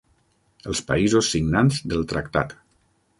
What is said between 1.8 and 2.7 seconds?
del tractat.